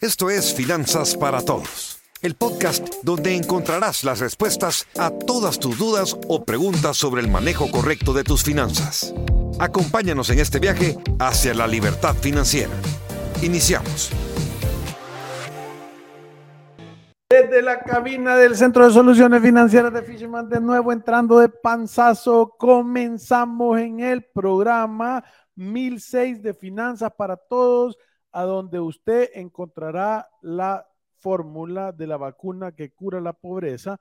[0.00, 6.16] Esto es Finanzas para Todos, el podcast donde encontrarás las respuestas a todas tus dudas
[6.26, 9.14] o preguntas sobre el manejo correcto de tus finanzas.
[9.58, 12.72] Acompáñanos en este viaje hacia la libertad financiera.
[13.42, 14.10] Iniciamos.
[17.28, 22.56] Desde la cabina del Centro de Soluciones Financieras de Fisherman, de nuevo entrando de panzazo,
[22.58, 25.22] comenzamos en el programa
[25.56, 27.98] 1006 de Finanzas para Todos
[28.32, 30.86] a donde usted encontrará la
[31.18, 34.00] fórmula de la vacuna que cura la pobreza,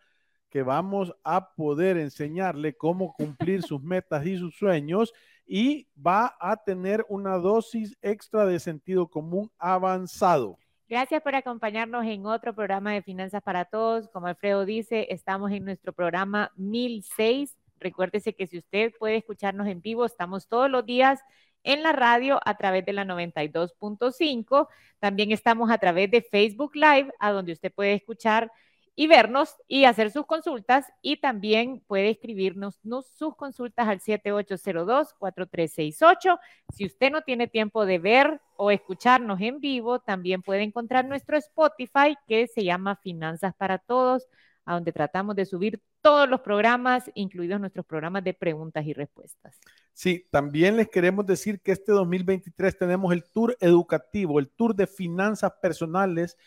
[0.50, 5.14] que vamos a poder enseñarle cómo cumplir sus metas y sus sueños
[5.46, 10.58] y va a tener una dosis extra de sentido común avanzado.
[10.88, 14.10] Gracias por acompañarnos en otro programa de Finanzas para Todos.
[14.10, 17.56] Como Alfredo dice, estamos en nuestro programa 1006.
[17.80, 21.20] Recuérdese que si usted puede escucharnos en vivo, estamos todos los días
[21.64, 24.68] en la radio a través de la 92.5.
[25.00, 28.52] También estamos a través de Facebook Live, a donde usted puede escuchar
[28.96, 32.82] y vernos y hacer sus consultas y también puede escribirnos
[33.18, 36.38] sus consultas al 7802-4368.
[36.74, 41.38] Si usted no tiene tiempo de ver o escucharnos en vivo, también puede encontrar nuestro
[41.38, 44.28] Spotify que se llama Finanzas para Todos
[44.66, 49.60] a donde tratamos de subir todos los programas, incluidos nuestros programas de preguntas y respuestas.
[49.94, 54.88] Sí, también les queremos decir que este 2023 tenemos el tour educativo, el tour de
[54.88, 56.38] finanzas personales,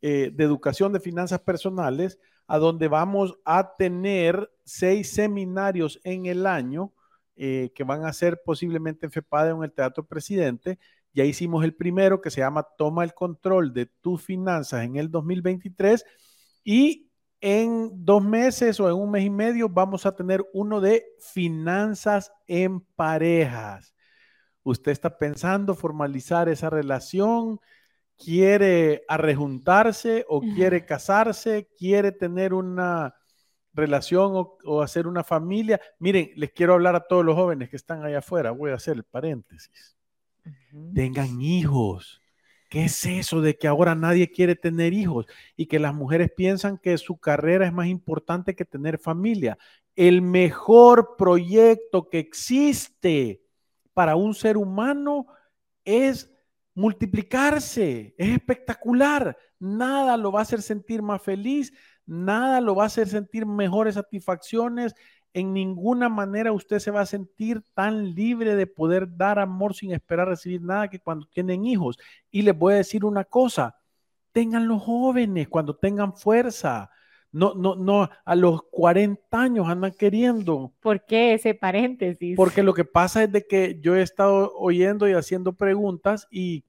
[0.00, 6.46] eh, de educación de finanzas personales, a donde vamos a tener seis seminarios en el
[6.46, 6.92] año
[7.36, 10.78] eh, que van a ser posiblemente en FEPADE en el Teatro Presidente.
[11.12, 15.10] Ya hicimos el primero que se llama Toma el control de tus finanzas en el
[15.10, 16.04] 2023
[16.64, 17.07] y
[17.40, 22.32] en dos meses o en un mes y medio vamos a tener uno de finanzas
[22.46, 23.94] en parejas.
[24.62, 27.60] Usted está pensando formalizar esa relación,
[28.16, 33.14] quiere arrejuntarse o quiere casarse, quiere tener una
[33.72, 34.32] relación
[34.64, 35.80] o, hacer una familia.
[35.98, 38.50] Miren, les quiero hablar a todos los jóvenes que están allá afuera.
[38.50, 39.96] Voy a hacer el paréntesis.
[40.92, 42.20] Tengan hijos
[42.68, 46.78] ¿Qué es eso de que ahora nadie quiere tener hijos y que las mujeres piensan
[46.78, 49.56] que su carrera es más importante que tener familia?
[49.96, 53.42] El mejor proyecto que existe
[53.94, 55.26] para un ser humano
[55.84, 56.30] es
[56.74, 58.14] multiplicarse.
[58.16, 59.36] Es espectacular.
[59.58, 61.72] Nada lo va a hacer sentir más feliz,
[62.06, 64.94] nada lo va a hacer sentir mejores satisfacciones,
[65.34, 69.92] en ninguna manera usted se va a sentir tan libre de poder dar amor sin
[69.92, 71.98] esperar recibir nada que cuando tienen hijos.
[72.30, 73.76] Y les voy a decir una cosa,
[74.32, 76.90] tengan los jóvenes cuando tengan fuerza.
[77.30, 80.72] No, no, no, a los 40 años andan queriendo.
[80.80, 82.36] ¿Por qué ese paréntesis?
[82.36, 86.64] Porque lo que pasa es de que yo he estado oyendo y haciendo preguntas y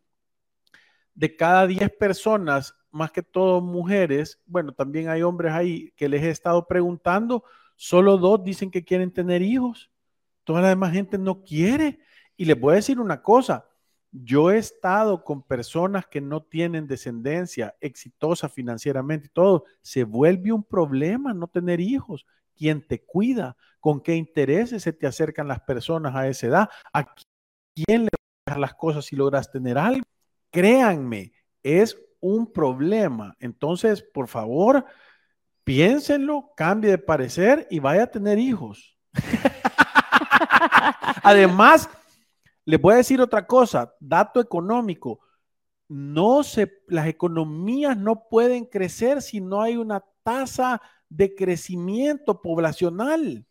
[1.15, 6.23] de cada 10 personas, más que todo mujeres, bueno, también hay hombres ahí que les
[6.23, 7.43] he estado preguntando,
[7.81, 9.89] Solo dos dicen que quieren tener hijos.
[10.43, 11.99] Toda la demás gente no quiere.
[12.35, 13.69] Y les voy a decir una cosa.
[14.11, 19.63] Yo he estado con personas que no tienen descendencia exitosa financieramente y todo.
[19.81, 22.25] Se vuelve un problema no tener hijos.
[22.53, 23.55] ¿Quién te cuida?
[23.79, 26.69] ¿Con qué intereses se te acercan las personas a esa edad?
[26.91, 27.05] ¿A
[27.73, 28.09] quién le
[28.45, 30.03] dejar las cosas si logras tener algo?
[30.51, 31.31] Créanme,
[31.63, 33.37] es un problema.
[33.39, 34.85] Entonces, por favor,
[35.69, 38.97] piénsenlo, cambie de parecer y vaya a tener hijos.
[41.21, 41.87] Además,
[42.65, 45.19] les voy a decir otra cosa, dato económico.
[45.87, 53.45] No se, las economías no pueden crecer si no hay una tasa de crecimiento poblacional.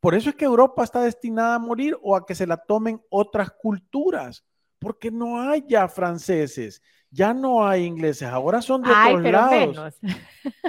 [0.00, 3.00] Por eso es que Europa está destinada a morir o a que se la tomen
[3.08, 4.44] otras culturas,
[4.80, 10.00] porque no hay ya franceses, ya no hay ingleses, ahora son de otros lados.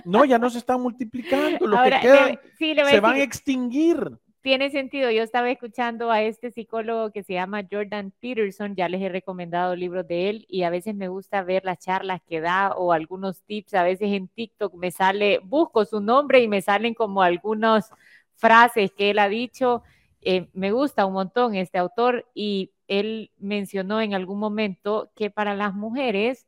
[0.03, 4.19] No, ya no se están multiplicando, lo que quedan se van a extinguir.
[4.41, 9.01] Tiene sentido, yo estaba escuchando a este psicólogo que se llama Jordan Peterson, ya les
[9.01, 12.73] he recomendado libros de él y a veces me gusta ver las charlas que da
[12.75, 16.93] o algunos tips, a veces en TikTok me sale, busco su nombre y me salen
[16.93, 17.89] como algunas
[18.35, 19.81] frases que él ha dicho.
[20.19, 25.55] Eh, me gusta un montón este autor y él mencionó en algún momento que para
[25.55, 26.47] las mujeres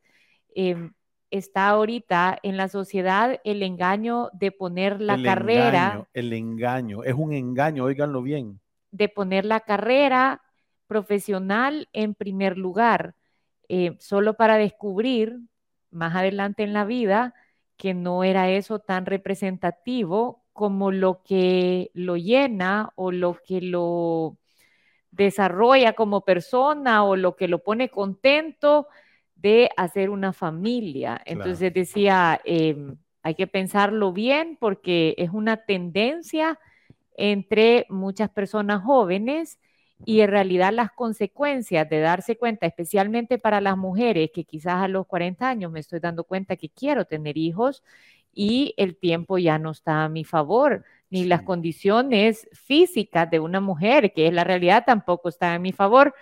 [0.53, 0.93] em,
[1.31, 6.07] está ahorita en la sociedad el engaño de poner la carrera.
[6.13, 8.59] el engaño, es un engaño, óiganlo bien.
[8.91, 10.41] De poner la carrera
[10.87, 13.15] profesional en primer lugar,
[13.67, 15.39] eh, solo para descubrir
[15.89, 17.33] más adelante en la vida
[17.77, 24.37] que no era eso tan representativo como lo que lo llena o lo que lo
[25.15, 28.87] desarrolla como persona o lo que lo pone contento
[29.35, 31.21] de hacer una familia.
[31.25, 36.59] Entonces decía, em, hay que pensarlo bien porque es una tendencia
[37.17, 39.57] entre muchas personas jóvenes
[40.03, 44.87] y en realidad las consecuencias de darse cuenta, especialmente para las mujeres, que quizás a
[44.89, 47.83] los 40 años me estoy dando cuenta que quiero tener hijos
[48.33, 50.83] y el tiempo ya no está a mi favor,
[51.15, 55.71] ni las condiciones físicas de una mujer, que es la realidad, tampoco está a mi
[55.71, 56.13] favor.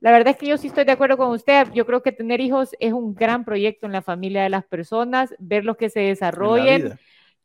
[0.00, 1.68] La verdad es que yo sí estoy de acuerdo con usted.
[1.72, 5.32] Yo creo que tener hijos es un gran proyecto en la familia de las personas,
[5.38, 6.98] ver los que se desarrollen.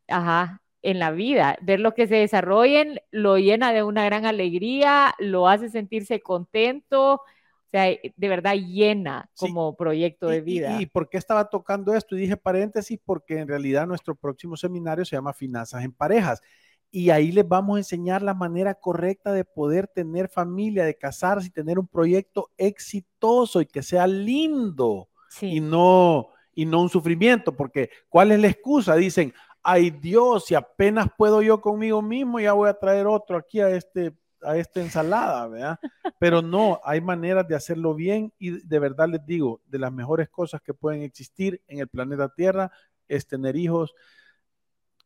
[0.08, 1.56] Ajá, en la vida.
[1.62, 7.14] Ver lo que se desarrollen lo llena de una gran alegría, lo hace sentirse contento,
[7.14, 10.80] o sea, de verdad llena como proyecto de vida.
[10.80, 12.16] Y, y, por qué estaba tocando esto?
[12.16, 16.42] Y dije paréntesis porque en realidad nuestro próximo seminario se llama Finanzas en Parejas.
[16.90, 21.48] Y ahí les vamos a enseñar la manera correcta de poder tener familia, de casarse
[21.48, 25.08] y tener un proyecto exitoso y que sea lindo
[25.40, 27.54] y, no, y no un sufrimiento.
[27.54, 28.94] Porque ¿cuál es la excusa?
[28.96, 33.60] Dicen, ay Dios, si apenas puedo yo conmigo mismo, ya voy a traer otro aquí
[33.60, 35.78] a este a esta ensalada, ¿verdad?
[36.18, 40.28] Pero no, hay maneras de hacerlo bien y de verdad les digo, de las mejores
[40.28, 42.70] cosas que pueden existir en el planeta Tierra
[43.08, 43.94] es tener hijos,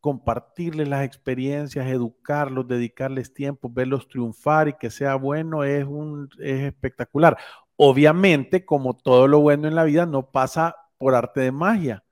[0.00, 6.62] compartirles las experiencias, educarlos, dedicarles tiempo, verlos triunfar y que sea bueno es, un, es
[6.64, 7.37] espectacular.
[7.76, 12.05] Obviamente, como todo lo bueno en la vida, no pasa por arte de magia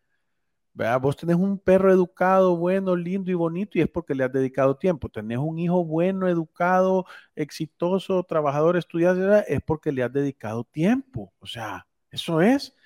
[1.00, 4.76] Vos tenés un perro educado, bueno, lindo y bonito y es porque le has dedicado
[4.76, 5.08] tiempo.
[5.08, 7.05] Tenés un hijo bueno, educado,
[7.35, 11.32] exitoso, trabajador, estudiante, es porque le has dedicado tiempo.
[11.40, 12.76] O sea, eso es.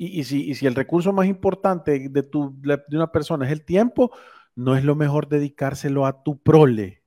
[0.00, 4.12] Y, si, si, el recurso más importante de, tu, de una persona es el tiempo,
[4.54, 7.02] no es lo mejor dedicárselo a tu prole.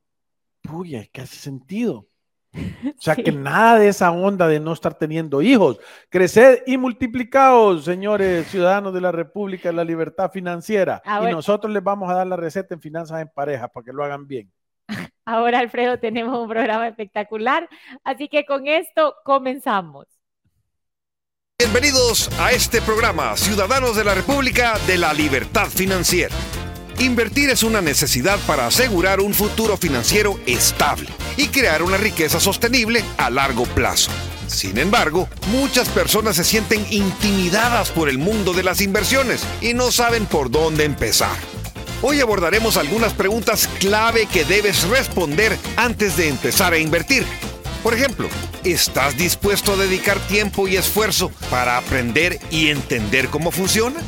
[0.70, 2.08] Uy, es que hace sentido.
[2.98, 5.80] O sea, que nada de esa onda de no estar teniendo hijos.
[6.10, 11.02] Creced y multiplicaos, señores ciudadanos de la República de la Libertad Financiera.
[11.06, 14.04] y nosotros les vamos a dar la receta en finanzas en pareja para que lo
[14.04, 14.52] hagan bien.
[15.26, 17.68] Ahora, Alfredo, tenemos un programa espectacular.
[18.04, 20.06] Así que con esto comenzamos.
[21.64, 26.34] Bienvenidos a este programa, Ciudadanos de la República de la Libertad Financiera.
[26.98, 33.06] Invertir es una necesidad para asegurar un futuro financiero estable y crear una riqueza sostenible
[33.18, 34.10] a largo plazo.
[34.48, 39.92] Sin embargo, muchas personas se sienten intimidadas por el mundo de las inversiones y no
[39.92, 41.38] saben por dónde empezar.
[42.02, 47.24] Hoy abordaremos algunas preguntas clave que debes responder antes de empezar a invertir.
[47.84, 48.30] Por ejemplo,
[48.64, 54.00] ¿estás dispuesto a dedicar tiempo y esfuerzo para aprender y entender cómo funciona?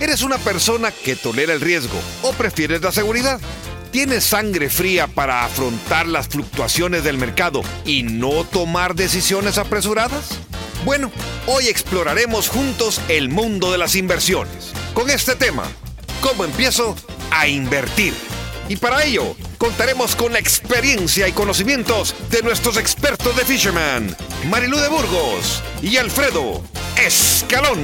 [0.00, 3.40] ¿Eres una persona que tolera el riesgo o prefieres la seguridad?
[3.92, 10.38] ¿Tienes sangre fría para afrontar las fluctuaciones del mercado y no tomar decisiones apresuradas?
[10.84, 11.12] Bueno,
[11.46, 14.72] hoy exploraremos juntos el mundo de las inversiones.
[14.94, 15.62] Con este tema,
[16.20, 16.96] ¿cómo empiezo
[17.30, 18.14] a invertir?
[18.68, 24.08] Y para ello, contaremos con la experiencia y conocimientos de nuestros expertos de Fisherman,
[24.50, 26.60] Marilú de Burgos y Alfredo
[27.00, 27.78] Escalón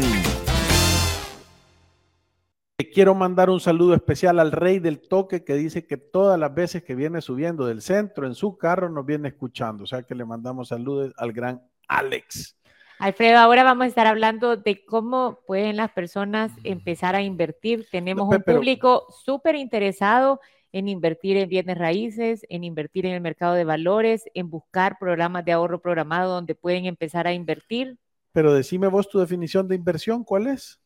[2.93, 6.83] quiero mandar un saludo especial al rey del toque que dice que todas las veces
[6.83, 9.85] que viene subiendo del centro en su carro nos viene escuchando.
[9.85, 12.57] O sea que le mandamos saludos al gran Alex.
[12.99, 17.87] Alfredo, ahora vamos a estar hablando de cómo pueden las personas empezar a invertir.
[17.89, 20.41] Tenemos un público súper interesado
[20.73, 25.45] en invertir en bienes raíces, en invertir en el mercado de valores, en buscar programas
[25.45, 27.99] de ahorro programado donde pueden empezar a invertir.
[28.33, 30.81] Pero decime vos tu definición de inversión, ¿cuál es?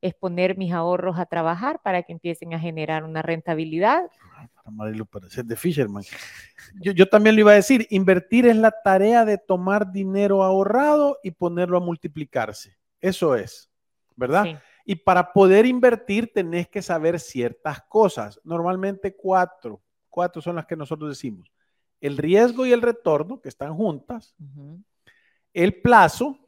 [0.00, 4.02] es poner mis ahorros a trabajar para que empiecen a generar una rentabilidad.
[5.10, 6.04] Para ser de Fisherman.
[6.80, 11.18] Yo, yo, también lo iba a decir, invertir es la tarea de tomar dinero ahorrado
[11.22, 12.76] y ponerlo a multiplicarse.
[13.00, 13.70] Eso es,
[14.14, 14.60] ¿verdad?
[14.90, 20.76] Y para poder invertir tenés que saber ciertas cosas, normalmente cuatro, cuatro son las que
[20.76, 21.52] nosotros decimos.
[22.00, 24.34] El riesgo y el retorno, que están juntas,
[25.52, 26.38] el plazo,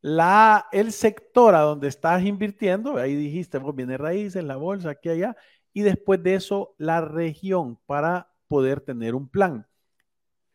[0.00, 5.08] la, el sector a donde estás invirtiendo, ahí dijiste, pues viene raíces, la bolsa, aquí,
[5.08, 5.36] allá,
[5.72, 9.68] y después de eso, la región para poder tener un plan.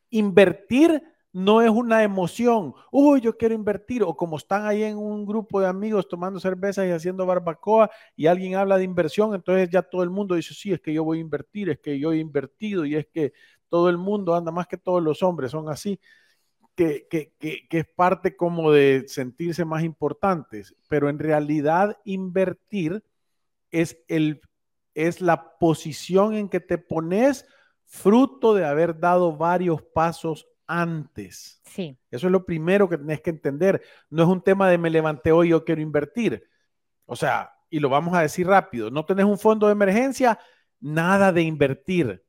[0.10, 1.02] Invertir
[1.34, 5.60] no es una emoción, uy, yo quiero invertir, o como están ahí en un grupo
[5.60, 10.04] de amigos tomando cervezas y haciendo barbacoa y alguien habla de inversión, entonces ya todo
[10.04, 12.86] el mundo dice, sí, es que yo voy a invertir, es que yo he invertido
[12.86, 13.34] y es que
[13.68, 16.00] todo el mundo anda, más que todos los hombres son así
[16.76, 17.34] que,
[17.70, 23.04] es parte como de sentirse más importantes, pero en realidad invertir
[23.72, 24.42] es, el,
[24.94, 27.46] es la posición en que te pones
[27.86, 30.48] fruto de haber dado varios pasos
[30.82, 31.62] antes.
[31.66, 31.98] Sí.
[32.10, 33.82] Eso es lo primero que tenés que entender.
[34.10, 36.48] No es un tema de me levanté hoy, yo quiero invertir.
[37.06, 40.40] O sea, y lo vamos a decir rápido, no tenés un fondo de emergencia,
[40.80, 42.26] nada de invertir.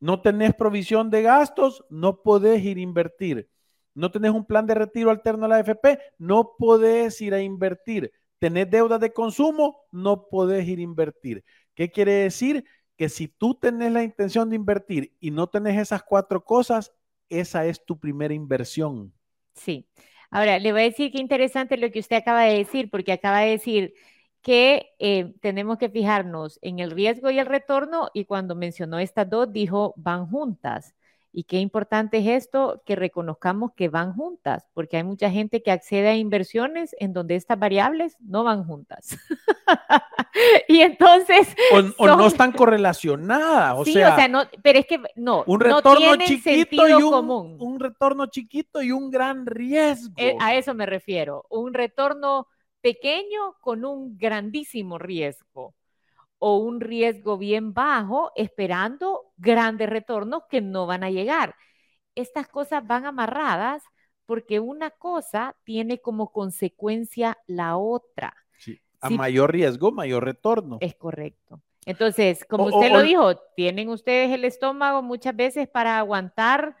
[0.00, 3.50] No tenés provisión de gastos, no podés ir a invertir.
[3.94, 8.12] No tenés un plan de retiro alterno a la AFP, no podés ir a invertir.
[8.38, 11.44] Tenés deudas de consumo, no podés ir a invertir.
[11.74, 12.64] ¿Qué quiere decir?
[12.96, 16.92] Que si tú tenés la intención de invertir y no tenés esas cuatro cosas,
[17.28, 19.12] esa es tu primera inversión.
[19.54, 19.88] Sí.
[20.30, 23.40] Ahora, le voy a decir qué interesante lo que usted acaba de decir, porque acaba
[23.40, 23.94] de decir
[24.42, 29.28] que eh, tenemos que fijarnos en el riesgo y el retorno, y cuando mencionó estas
[29.28, 30.94] dos, dijo van juntas.
[31.38, 35.70] Y qué importante es esto, que reconozcamos que van juntas, porque hay mucha gente que
[35.70, 39.18] accede a inversiones en donde estas variables no van juntas.
[40.66, 41.54] y entonces...
[41.98, 43.74] O, no están correlacionadas.
[43.76, 46.92] O sí, sea, o sea, no, pero es que no, un retorno no chiquito y
[46.94, 47.56] un, común.
[47.60, 50.14] un retorno chiquito y un gran riesgo.
[50.16, 52.46] Eh, a eso me refiero, un retorno
[52.80, 55.74] pequeño con un grandísimo riesgo
[56.38, 61.54] o un riesgo bien bajo esperando grandes retornos que no van a llegar.
[62.14, 63.82] Estas cosas van amarradas
[64.26, 68.34] porque una cosa tiene como consecuencia la otra.
[69.00, 70.78] A mayor riesgo, mayor retorno.
[70.80, 71.60] Es correcto.
[71.84, 76.76] Entonces, como usted lo dijo, tienen ustedes el estómago muchas veces para aguantar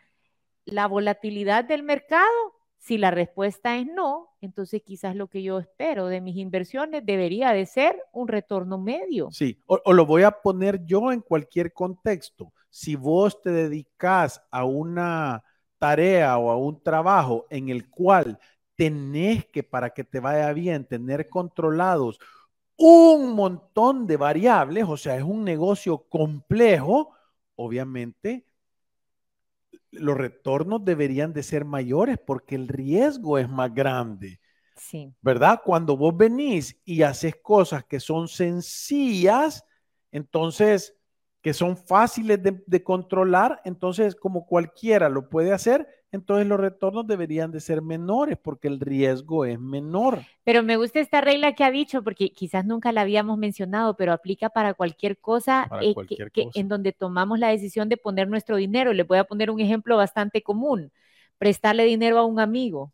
[0.64, 2.55] la volatilidad del mercado
[2.86, 7.50] si la respuesta es no, entonces quizás lo que yo espero de mis inversiones debería
[7.50, 9.28] de ser un retorno medio.
[9.32, 12.52] Sí, o, lo voy a poner yo en cualquier contexto.
[12.70, 15.42] Si vos te dedicas a una
[15.78, 18.38] tarea o a un trabajo en el cual
[18.76, 22.20] tenés que, para que te vaya bien, tener controlados
[22.76, 27.10] un montón de variables, o sea, es un negocio complejo,
[27.56, 28.44] obviamente
[29.98, 34.40] los retornos deberían de ser mayores porque el riesgo es más grande.
[34.76, 35.14] Sí.
[35.20, 35.60] ¿Verdad?
[35.64, 39.64] Cuando vos venís y haces cosas que son sencillas,
[40.12, 40.95] entonces,
[41.46, 47.06] que son fáciles de, de controlar, entonces como cualquiera lo puede hacer, entonces los retornos
[47.06, 50.22] deberían de ser menores porque el riesgo es menor.
[50.42, 54.12] Pero me gusta esta regla que ha dicho porque quizás nunca la habíamos mencionado, pero
[54.12, 55.94] aplica para cualquier cosa, eh,
[56.32, 58.92] que, en donde tomamos la decisión de poner nuestro dinero.
[58.92, 60.90] Le voy a poner un ejemplo bastante común,
[61.38, 62.92] prestarle dinero a un amigo.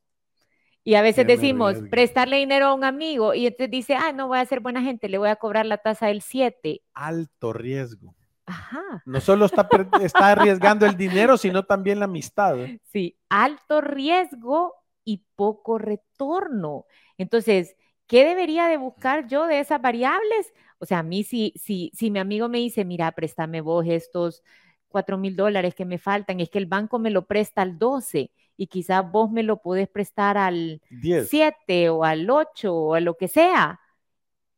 [0.85, 4.41] Y a veces decimos, prestarle dinero a un amigo y entonces dice, ah, no voy
[4.41, 6.83] a ser buena gente, le voy a cobrar la tasa del 7.
[6.93, 8.15] Alto riesgo.
[8.47, 9.03] Ajá.
[9.05, 9.69] No solo está,
[10.01, 12.57] está arriesgando el dinero, sino también la amistad.
[12.93, 16.87] Sí, alto riesgo y poco retorno.
[17.19, 20.53] Entonces, ¿qué debería de buscar yo de esas variables?
[20.79, 24.43] O sea, a mí si, si, si mi amigo me dice, mira, préstame vos estos
[24.89, 28.31] cuatro mil dólares que me faltan, es que el banco me lo presta al 12
[28.57, 30.81] y quizás vos me lo podés prestar al
[31.29, 33.81] 7 o al 8 o a lo que sea.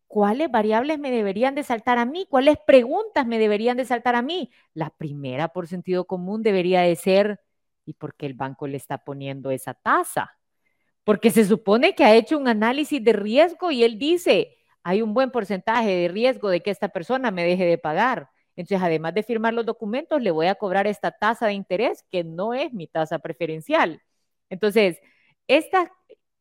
[0.06, 2.26] ¿Cuáles variables me deberían de saltar a mí?
[2.28, 4.50] ¿Cuáles preguntas me deberían de saltar a mí?
[4.75, 7.40] La primera, por sentido común, debería de ser,
[7.84, 10.38] ¿y por qué el banco le está poniendo esa tasa?
[11.04, 15.14] Porque se supone que ha hecho un análisis de riesgo y él dice, hay un
[15.14, 18.30] buen porcentaje de riesgo de que esta persona me deje de pagar.
[18.56, 22.25] Entonces, además de firmar los documentos, le voy a cobrar esta tasa de interés que
[22.25, 24.02] no es mi tasa preferencial.
[24.49, 25.00] Entonces,
[25.49, 25.92] esta,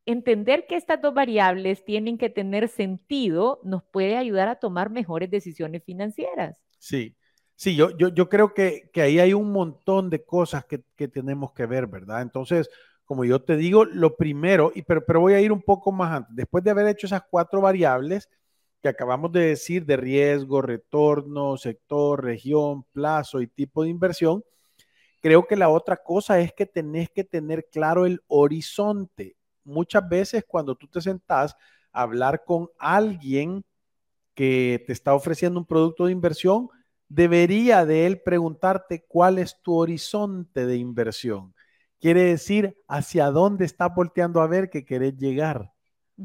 [0.06, 5.30] entender que estas dos variables tienen que tener sentido nos puede ayudar a tomar mejores
[5.30, 6.58] decisiones financieras.
[6.80, 7.16] Sí,
[7.56, 11.54] sí, yo, yo, creo que, que, ahí hay un montón de cosas que, que, tenemos
[11.54, 12.22] que ver, ¿verdad?
[12.22, 12.70] Entonces,
[13.06, 16.12] como yo te digo, lo primero, y pero, pero voy a ir un poco más
[16.12, 18.30] antes, después de haber hecho esas cuatro variables
[18.82, 24.44] que acabamos de decir de riesgo, retorno, sector, región, plazo y tipo de inversión,
[25.22, 30.44] creo que la otra cosa es que tenés que tener claro el horizonte muchas veces
[30.48, 31.56] cuando tú te sentás
[31.92, 33.64] a hablar con alguien
[34.34, 36.70] que te está ofreciendo un producto de inversión,
[37.08, 41.54] debería de él preguntarte cuál es tu horizonte de inversión.
[42.00, 45.72] Quiere decir hacia dónde está volteando a ver que querés llegar.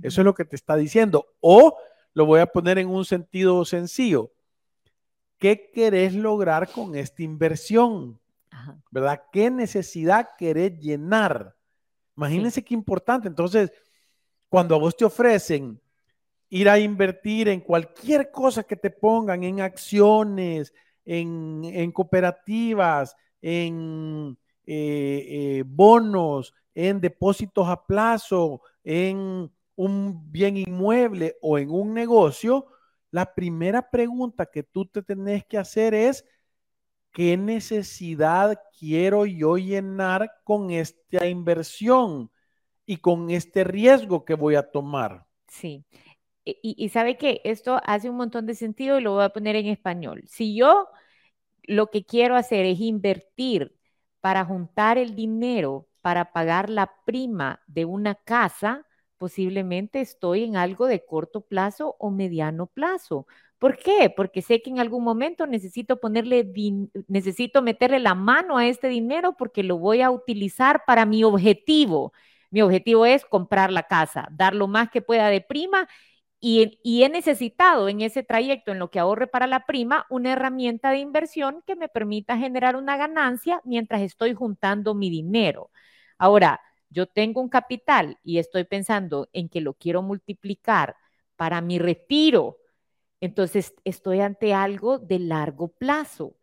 [0.02, 1.26] Eso es lo que te está diciendo.
[1.40, 1.76] O
[2.14, 4.32] lo voy a poner en un sentido sencillo.
[5.38, 8.18] ¿Qué querés lograr con esta inversión?
[8.90, 9.22] ¿Verdad?
[9.30, 11.54] ¿Qué necesidad querés llenar?
[12.18, 13.28] Imagínense qué importante.
[13.28, 13.72] Entonces,
[14.48, 15.80] cuando a vos te ofrecen
[16.48, 25.26] ir a invertir en cualquier cosa que te pongan, en acciones, en, cooperativas, en eh,
[25.28, 32.66] eh, bonos, en depósitos a plazo, en un bien inmueble o en un negocio,
[33.12, 36.24] la primera pregunta que tú te tenés que hacer es,
[37.12, 42.30] ¿qué necesidad quiero yo llenar con esta inversión
[42.86, 45.26] y con este riesgo que voy a tomar?
[45.48, 45.84] Sí.
[46.44, 49.56] Y, y sabe que esto hace un montón de sentido y lo voy a poner
[49.56, 50.22] en español.
[50.26, 50.88] Si yo
[51.64, 53.76] lo que quiero hacer es invertir
[54.20, 58.86] para juntar el dinero para pagar la prima de una casa,
[59.18, 63.26] posiblemente estoy en algo de corto plazo o mediano plazo.
[63.58, 64.12] ¿Por qué?
[64.14, 66.52] Porque sé que en algún momento necesito ponerle,
[67.08, 72.12] necesito meterle la mano a este dinero porque lo voy a utilizar para mi objetivo.
[72.50, 75.88] Mi objetivo es comprar la casa, dar lo más que pueda de prima
[76.40, 80.32] y, y, he necesitado en ese trayecto, en lo que ahorre para la prima, una
[80.32, 85.70] herramienta de inversión que me permita generar una ganancia mientras estoy juntando mi dinero.
[86.16, 86.60] Ahora,
[86.90, 90.96] yo tengo un capital y estoy pensando en que lo quiero multiplicar
[91.36, 92.56] para mi retiro,
[93.20, 96.36] entonces estoy ante algo de largo plazo.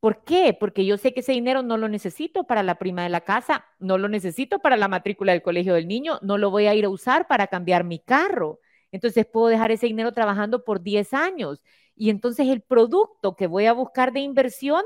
[0.00, 0.56] ¿Por qué?
[0.58, 3.64] Porque yo sé que ese dinero no lo necesito para la prima de la casa,
[3.80, 6.84] no lo necesito para la matrícula del colegio del niño, no lo voy a ir
[6.84, 8.60] a usar para cambiar mi carro.
[8.92, 11.60] Entonces puedo dejar ese dinero trabajando por 10 años.
[11.96, 14.82] Y entonces el producto que voy a buscar de inversión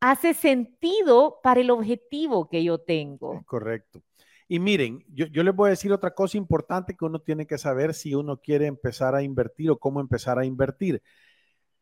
[0.00, 3.42] hace sentido para el objetivo que yo tengo.
[3.46, 4.00] Correcto.
[4.48, 7.94] Y miren, yo, les voy a decir otra cosa importante que uno tiene que saber
[7.94, 11.02] si uno quiere empezar a invertir o cómo empezar a invertir.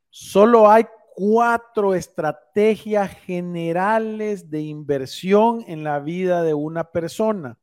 [0.08, 7.58] Solo hay cuatro estrategias generales de inversión en la vida de una persona,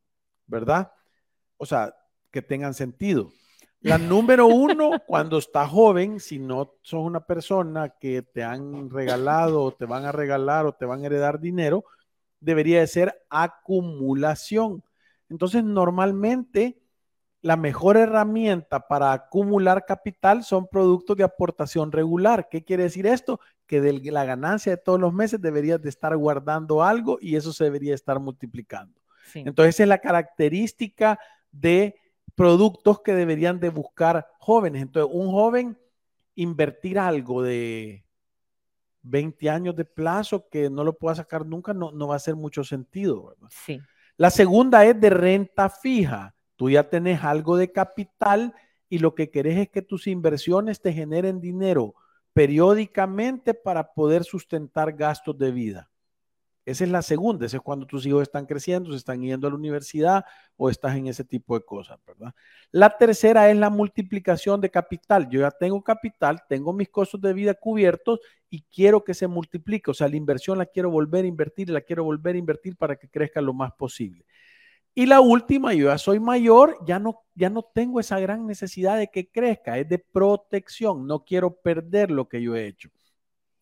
[0.46, 0.92] ¿verdad?
[1.58, 1.96] O sea,
[2.30, 3.32] que tengan sentido.
[3.82, 9.64] La número uno, cuando está joven, si no sos una persona que te han regalado
[9.64, 11.86] o te van a regalar o te van a heredar dinero,
[12.40, 14.84] debería de ser acumulación.
[15.32, 16.78] Entonces, normalmente
[17.42, 22.50] la mejor herramienta para acumular capital son productos de aportación regular.
[22.52, 23.40] ¿Qué quiere decir esto?
[23.66, 27.54] Que de la ganancia de todos los meses deberías de estar guardando algo y eso
[27.54, 29.00] se debería estar multiplicando.
[29.34, 31.18] Entonces, esa es la característica
[31.52, 31.96] de
[32.36, 34.82] productos que deberían de buscar jóvenes.
[34.82, 35.78] Entonces, un joven
[36.36, 38.06] invertir algo de
[39.04, 42.36] 20 años de plazo que no lo pueda sacar nunca, no, no va a hacer
[42.36, 43.36] mucho sentido.
[43.50, 43.80] Sí.
[44.22, 46.36] La segunda es de renta fija.
[46.56, 48.54] Tú ya tenés algo de capital
[48.88, 51.96] y lo que querés es que tus inversiones te generen dinero
[52.32, 55.91] periódicamente para poder sustentar gastos de vida.
[56.64, 59.50] Esa es la segunda, esa es cuando tus hijos están creciendo, se están yendo a
[59.50, 60.24] la universidad
[60.58, 62.34] o estás en ese tipo de cosas, ¿verdad?
[62.72, 65.28] La tercera es la multiplicación de capital.
[65.30, 68.20] Yo ya tengo capital, tengo mis costos de vida cubiertos
[68.50, 69.90] y quiero que se multiplique.
[69.90, 72.96] O sea, la inversión la quiero volver a invertir, la quiero volver a invertir para
[72.96, 74.24] que crezca lo más posible.
[74.94, 78.98] Y la última, yo ya soy mayor, ya no, ya no tengo esa gran necesidad
[78.98, 82.90] de que crezca, es de protección, no quiero perder lo que yo he hecho.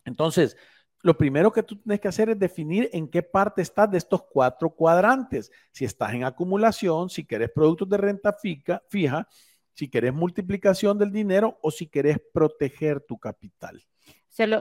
[0.05, 0.57] Entonces,
[1.01, 4.23] lo primero que tú tienes que hacer es definir en qué parte estás de estos
[4.23, 5.51] cuatro cuadrantes.
[5.71, 9.27] Si estás en acumulación, si querés productos de renta fija, fija
[9.73, 13.81] si querés multiplicación del dinero o si querés proteger tu capital.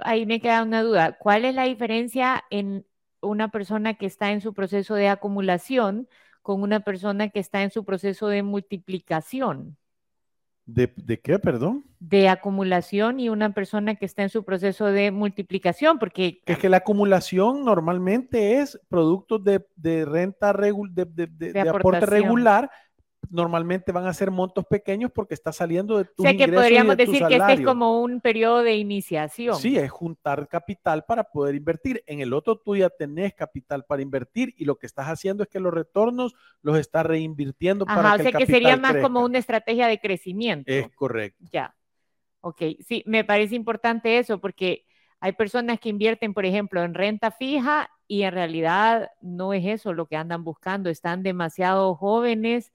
[0.03, 1.18] Ahí me queda una duda.
[1.18, 2.87] ¿Cuál es la diferencia en
[3.20, 6.09] una persona que está en su proceso de acumulación
[6.42, 9.77] con una persona que está en su proceso de multiplicación?
[10.68, 11.83] ¿De, qué, perdón?
[11.98, 16.42] De acumulación y una persona que está en su proceso de multiplicación, porque...
[16.44, 22.70] Es que la acumulación normalmente es productos de, renta de, de, aporte regular,
[23.31, 26.96] normalmente van a ser montos pequeños porque está saliendo de tu O sea que podríamos
[26.96, 29.57] decir que este es como un periodo de iniciación.
[29.57, 32.02] Sí, es juntar capital para poder invertir.
[32.07, 35.48] En el otro tú ya tenés capital para invertir y lo que estás haciendo es
[35.48, 39.38] que los retornos los estás reinvirtiendo para que o sea que sería más como una
[39.38, 40.72] estrategia de crecimiento.
[40.72, 41.44] Es correcto.
[41.52, 41.74] Ya.
[42.40, 44.87] Ok, sí, me parece importante eso porque
[45.20, 49.92] hay personas que invierten, por ejemplo, en renta fija y en realidad no es eso
[49.92, 50.88] lo que andan buscando.
[50.88, 52.72] Están demasiado jóvenes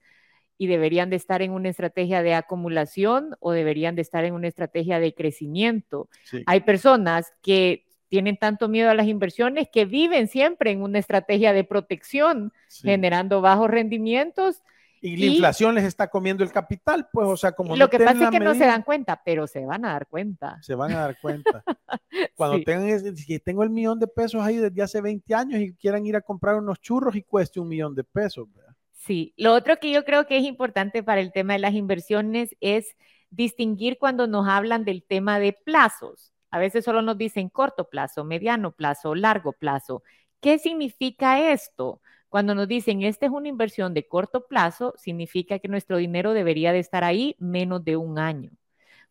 [0.56, 4.48] y deberían de estar en una estrategia de acumulación o deberían de estar en una
[4.48, 6.08] estrategia de crecimiento.
[6.46, 11.52] Hay personas que tienen tanto miedo a las inversiones que viven siempre en una estrategia
[11.52, 14.62] de protección, generando bajos rendimientos.
[15.00, 17.76] Y la inflación les está comiendo el capital, pues, o sea, como...
[17.76, 20.58] Lo que pasa es que no se dan cuenta, pero se van a dar cuenta.
[20.62, 21.62] Se van a dar cuenta.
[22.36, 26.06] Cuando tengan, si tengo el millón de pesos ahí desde hace 20 años y quieran
[26.06, 28.73] ir a comprar unos churros y cueste un millón de pesos, ¿verdad?
[29.04, 32.56] Sí, lo otro que yo creo que es importante para el tema de las inversiones
[32.60, 32.96] es
[33.28, 36.32] distinguir cuando nos hablan del tema de plazos.
[36.50, 40.02] A veces solo nos dicen corto plazo, mediano plazo, largo plazo.
[40.40, 42.00] ¿Qué significa esto?
[42.30, 46.72] Cuando nos dicen esta es una inversión de corto plazo, significa que nuestro dinero debería
[46.72, 48.52] de estar ahí menos de un año.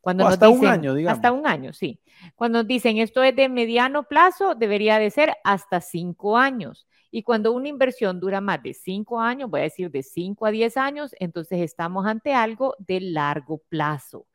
[0.01, 1.17] Cuando hasta un año, digamos.
[1.17, 2.01] Hasta un año, sí.
[2.35, 6.87] Cuando nos dicen esto es de mediano plazo, debería de ser hasta cinco años.
[7.15, 10.51] Y cuando una inversión dura más de cinco años, voy a decir de cinco a
[10.51, 14.25] diez años, entonces estamos ante algo de largo plazo.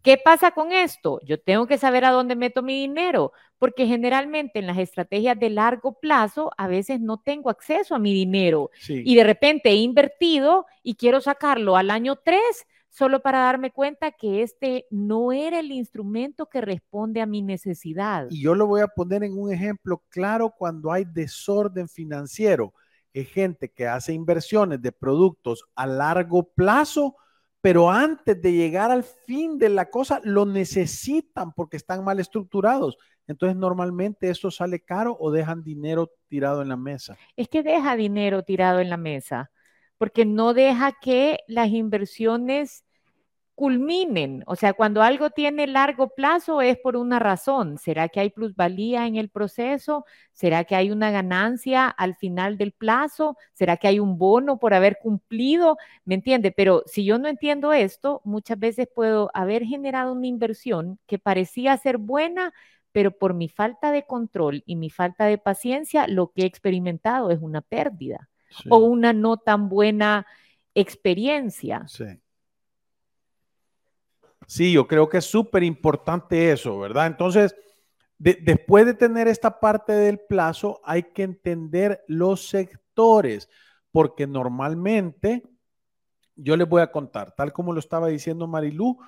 [0.00, 1.18] ¿Qué pasa con esto?
[1.24, 5.50] Yo tengo que saber a dónde meto mi dinero, porque generalmente en las estrategias de
[5.50, 10.66] largo plazo a veces no tengo acceso a mi dinero y de repente he invertido
[10.84, 12.40] y quiero sacarlo al año 3
[12.90, 18.26] solo para darme cuenta que este no era el instrumento que responde a mi necesidad.
[18.30, 22.74] Y yo lo voy a poner en un ejemplo claro cuando hay desorden financiero.
[23.12, 27.16] Es gente que hace inversiones de productos a largo plazo,
[27.60, 32.98] pero antes de llegar al fin de la cosa lo necesitan porque están mal estructurados.
[33.26, 37.16] Entonces normalmente eso sale caro o dejan dinero tirado en la mesa.
[37.36, 39.52] Es que deja dinero tirado en la mesa
[40.00, 42.84] porque no deja que las inversiones
[43.54, 44.42] culminen.
[44.46, 47.76] O sea, cuando algo tiene largo plazo es por una razón.
[47.76, 50.06] ¿Será que hay plusvalía en el proceso?
[50.32, 53.36] ¿Será que hay una ganancia al final del plazo?
[53.52, 55.76] ¿Será que hay un bono por haber cumplido?
[56.06, 56.50] ¿Me entiende?
[56.50, 61.76] Pero si yo no entiendo esto, muchas veces puedo haber generado una inversión que parecía
[61.76, 62.54] ser buena,
[62.92, 67.30] pero por mi falta de control y mi falta de paciencia, lo que he experimentado
[67.30, 68.30] es una pérdida
[68.68, 70.26] o una no tan buena
[70.74, 71.86] experiencia.
[71.88, 72.04] Sí.
[74.46, 77.06] Sí, yo creo que es súper importante eso, ¿verdad?
[77.06, 77.54] Entonces,
[78.18, 83.48] después de tener esta parte del plazo, hay que entender los sectores,
[83.92, 85.44] porque normalmente,
[86.34, 88.98] yo les voy a contar, tal como lo estaba diciendo Marilú,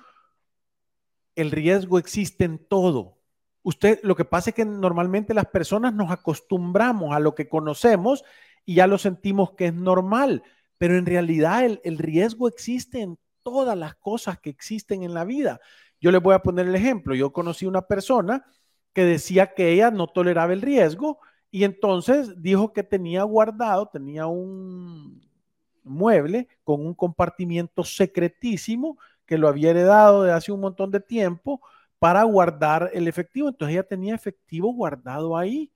[1.35, 3.17] el riesgo existe en todo.
[3.63, 8.23] Usted, lo que pasa es que normalmente las personas nos acostumbramos a lo que conocemos
[8.65, 10.43] y ya lo sentimos que es normal,
[10.77, 15.25] pero en realidad el, el riesgo existe en todas las cosas que existen en la
[15.25, 15.59] vida.
[15.99, 17.15] Yo les voy a poner el ejemplo.
[17.15, 18.45] Yo conocí una persona
[18.93, 21.19] que decía que ella no toleraba el riesgo
[21.51, 25.21] y entonces dijo que tenía guardado, tenía un
[25.83, 31.61] mueble con un compartimiento secretísimo que lo había heredado de hace un montón de tiempo
[31.99, 33.49] para guardar el efectivo.
[33.49, 35.71] Entonces ella tenía efectivo guardado ahí.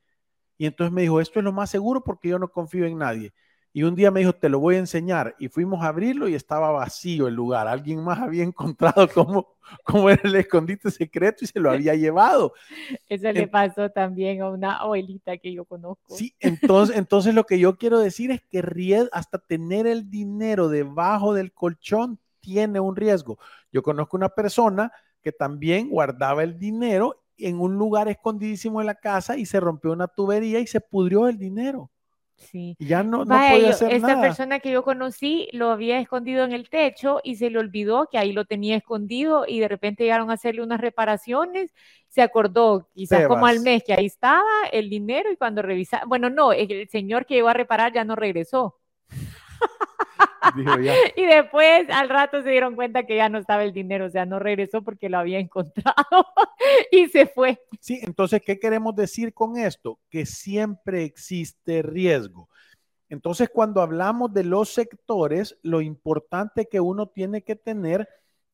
[0.58, 3.34] Y entonces me dijo, esto es lo más seguro porque yo no confío en nadie.
[3.74, 5.36] Y un día me dijo, te lo voy a enseñar.
[5.38, 7.68] Y fuimos a abrirlo y estaba vacío el lugar.
[7.68, 12.54] Alguien más había encontrado cómo, cómo era el escondite secreto y se lo había llevado.
[13.08, 16.16] Eso le pasó también a una abuelita que yo conozco.
[16.16, 18.64] Sí, entonces, entonces lo que yo quiero decir es que
[19.12, 23.38] hasta tener el dinero debajo del colchón tiene un riesgo.
[23.72, 24.92] Yo conozco una persona
[25.22, 29.92] que también guardaba el dinero en un lugar escondidísimo en la casa y se rompió
[29.92, 31.92] una tubería y se pudrió el dinero.
[32.38, 32.76] Sí.
[32.80, 36.70] Ya no, no podía hacer esta persona que yo conocí lo había escondido en el
[36.70, 40.34] techo y se le olvidó que ahí lo tenía escondido y de repente llegaron a
[40.34, 41.74] hacerle unas reparaciones.
[42.10, 46.30] Se acordó quizás como al mes que ahí estaba el dinero y cuando revisa, bueno,
[46.30, 48.76] no, el señor que llegó a reparar ya no regresó.
[51.16, 54.26] Y después al rato se dieron cuenta que ya no estaba el dinero, o sea,
[54.26, 56.26] no regresó porque lo había encontrado
[56.92, 57.62] y se fue.
[57.80, 60.00] Sí, entonces, ¿qué queremos decir con esto?
[60.10, 62.50] Que siempre existe riesgo.
[63.10, 68.08] Entonces, cuando hablamos de los sectores, lo importante que uno tiene que tener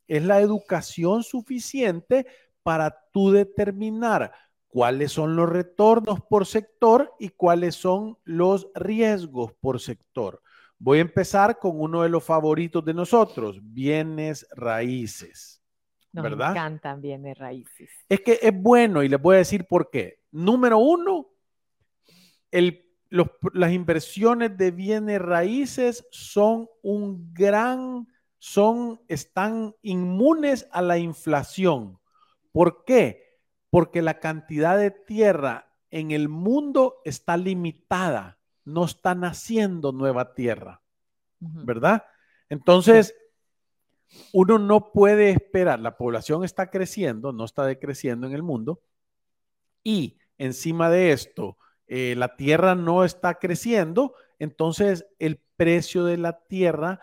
[0.08, 2.28] es la educación suficiente
[2.62, 4.32] para tú determinar
[4.68, 10.42] cuáles son los retornos por sector y cuáles son los riesgos por sector.
[10.84, 15.64] Voy a empezar con uno de los favoritos de nosotros, bienes raíces.
[16.12, 16.52] Nos ¿verdad?
[16.52, 17.90] encantan bienes raíces.
[18.10, 20.20] Es que es bueno y les voy a decir por qué.
[20.32, 21.30] Número uno,
[22.52, 28.06] las inversiones de bienes raíces son un gran,
[28.38, 31.98] son, están inmunes a la inflación.
[32.52, 33.40] ¿Por qué?
[33.70, 40.82] Porque la cantidad de tierra en el mundo está limitada no está naciendo nueva tierra,
[41.40, 42.06] ¿verdad?
[42.50, 43.16] Entonces,
[44.32, 48.82] uno no puede esperar, la población está creciendo, no está decreciendo en el mundo,
[49.84, 56.40] y encima de esto, eh, la tierra no está creciendo, entonces el precio de la
[56.48, 57.00] tierra,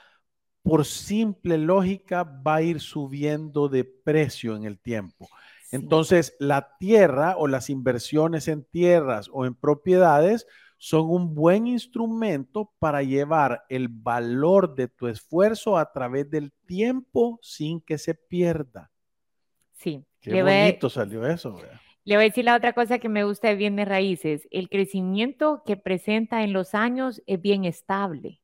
[0.63, 5.29] por simple lógica, va a ir subiendo de precio en el tiempo.
[5.73, 10.47] Entonces, la tierra o las inversiones en tierras o en propiedades
[10.83, 17.39] son un buen instrumento para llevar el valor de tu esfuerzo a través del tiempo
[17.43, 18.91] sin que se pierda.
[19.75, 20.03] Sí.
[20.23, 21.61] Qué bonito salió eso.
[22.05, 24.49] Le voy a decir la otra cosa que me gusta de bienes raíces.
[24.51, 28.41] El crecimiento que presenta en los años es bien estable.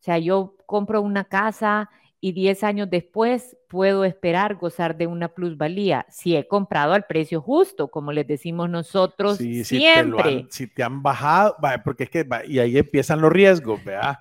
[0.00, 1.88] O sea, yo compro una casa
[2.20, 7.40] y 10 años después puedo esperar gozar de una plusvalía si he comprado al precio
[7.40, 10.46] justo, como les decimos nosotros siempre.
[10.50, 14.18] Si te, han, bajado, porque es que, y ahí empiezan los riesgos, ¿verdad?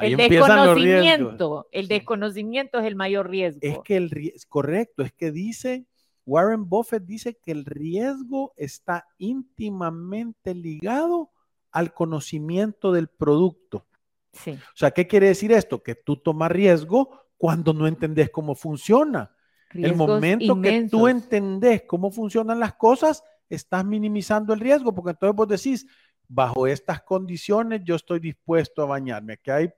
[0.00, 3.60] el desconocimiento, el desconocimiento es el mayor riesgo.
[3.62, 5.86] Es que el correcto, es que dice,
[6.26, 11.30] Warren Buffett dice que el riesgo está íntimamente ligado
[11.70, 13.86] al conocimiento del producto.
[14.32, 14.52] Sí.
[14.52, 15.82] O sea, ¿qué quiere decir esto?
[15.82, 19.30] Que tú tomas riesgo cuando no entendés cómo funciona.
[19.74, 25.36] el momento que tú entendés cómo funcionan las cosas, estás minimizando el riesgo, porque entonces
[25.36, 25.86] vos decís,
[26.26, 29.36] bajo estas condiciones yo estoy dispuesto a bañarme.
[29.36, 29.70] Que hay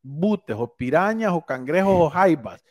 [0.00, 2.64] butes o pirañas o cangrejos o jaibas.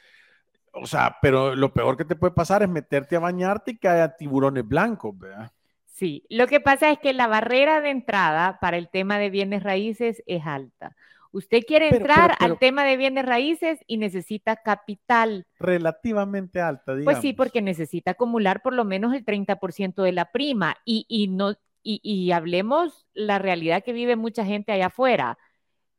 [0.74, 3.88] O sea, pero lo peor que te puede pasar es meterte a bañarte y que
[3.88, 5.52] haya tiburones blancos, ¿verdad?
[5.86, 9.62] Sí, lo que pasa es que la barrera de entrada para el tema de bienes
[9.62, 10.96] raíces es alta.
[11.32, 15.46] Usted quiere entrar al tema de bienes raíces y necesita capital.
[15.60, 17.06] Relativamente alta, digamos.
[17.06, 21.28] Pues sí, porque necesita acumular por lo menos el 30% de la prima y, y
[21.28, 25.38] no, y, y hablemos la realidad que vive mucha gente allá afuera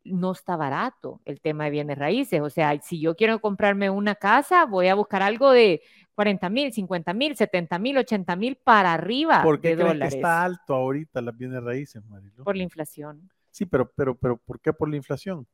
[0.05, 2.41] no está barato el tema de bienes raíces.
[2.41, 5.83] O sea, si yo quiero comprarme una casa, voy a buscar algo de
[6.15, 10.15] 40 mil, 50 mil, 70 mil, 80 mil para arriba ¿Por qué de dólares.
[10.15, 12.45] Que está alto ahorita las bienes raíces, Marilo?
[12.45, 13.31] Por la inflación.
[13.53, 15.47] Sí, pero, pero, pero, ¿por qué por la inflación?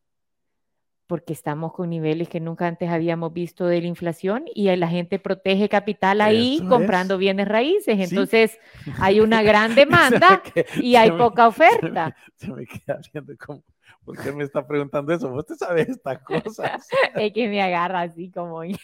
[1.08, 5.18] Porque estamos con niveles que nunca antes habíamos visto de la inflación y la gente
[5.18, 7.98] protege capital ahí comprando bienes raíces.
[7.98, 8.58] Entonces
[9.00, 10.42] hay una gran demanda
[10.76, 12.14] y hay poca oferta.
[12.36, 13.64] Se me, queda viendo como
[14.04, 15.28] ¿Por qué me está preguntando eso?
[15.28, 16.88] ¿Vos te sabes estas cosas?
[17.14, 18.76] es que me agarra así como en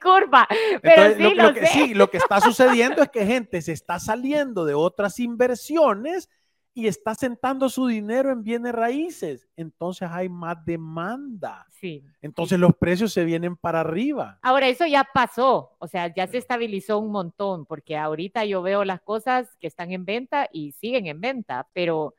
[0.00, 0.46] curva.
[0.80, 4.64] Pero sí, lo, que, sí, lo que está sucediendo es que gente se está saliendo
[4.64, 6.30] de otras inversiones
[6.76, 9.48] y está sentando su dinero en bienes raíces.
[9.56, 11.64] Entonces hay más demanda.
[11.70, 12.04] Sí.
[12.20, 14.40] Entonces los precios se vienen para arriba.
[14.42, 15.76] Ahora, eso ya pasó.
[15.78, 19.92] O sea, ya se estabilizó un montón, porque ahorita yo veo las cosas que están
[19.92, 22.16] en venta y siguen en venta, pero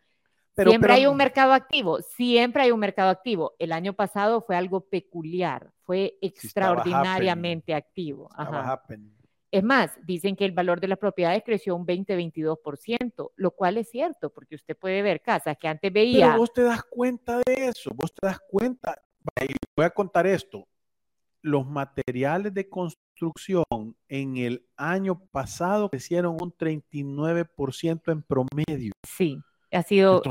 [0.55, 3.55] siempre hay un mercado activo, siempre hay un mercado activo.
[3.59, 8.29] El año pasado fue algo peculiar, fue extraordinariamente activo.
[9.55, 13.89] Es más, dicen que el valor de las propiedades creció un 20-22%, lo cual es
[13.89, 16.25] cierto, porque usted puede ver casas que antes veía.
[16.25, 19.01] Pero vos te das cuenta de eso, vos te das cuenta.
[19.77, 20.67] Voy a contar esto.
[21.41, 23.63] Los materiales de construcción
[24.09, 28.91] en el año pasado crecieron un 39% en promedio.
[29.07, 29.39] Sí
[29.71, 30.21] ha sido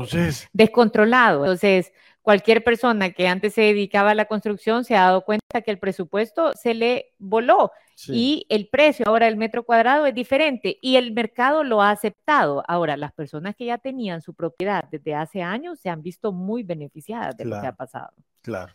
[0.53, 1.45] descontrolado.
[1.45, 1.93] Entonces,
[2.25, 5.77] cualquier persona que antes se dedicaba a la construcción se ha dado cuenta que el
[5.77, 7.71] presupuesto se le voló
[8.07, 12.63] y el precio ahora del metro cuadrado es diferente y el mercado lo ha aceptado.
[12.67, 16.63] Ahora, las personas que ya tenían su propiedad desde hace años se han visto muy
[16.63, 18.11] beneficiadas de lo que ha pasado.
[18.41, 18.73] Claro.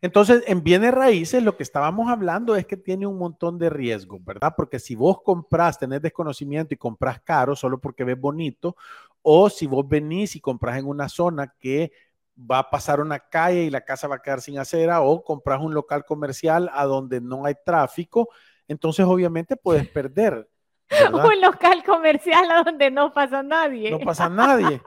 [0.00, 4.24] Entonces, en bienes raíces, lo que estábamos hablando es que tiene un montón de riesgos,
[4.24, 4.54] ¿verdad?
[4.56, 8.76] Porque si vos compras, tenés desconocimiento y compras caro solo porque ves bonito,
[9.22, 11.92] o si vos venís y compras en una zona que
[12.38, 15.60] va a pasar una calle y la casa va a quedar sin acera, o compras
[15.60, 18.28] un local comercial a donde no hay tráfico,
[18.68, 20.48] entonces obviamente puedes perder.
[21.12, 23.90] Un local comercial a donde no pasa nadie.
[23.90, 24.80] No pasa nadie.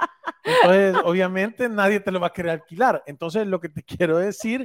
[0.43, 3.03] Entonces, obviamente nadie te lo va a querer alquilar.
[3.07, 4.63] Entonces, lo que te quiero decir,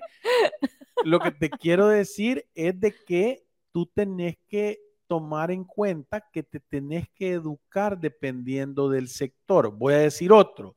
[1.04, 6.42] lo que te quiero decir es de que tú tenés que tomar en cuenta que
[6.42, 9.70] te tenés que educar dependiendo del sector.
[9.70, 10.76] Voy a decir otro.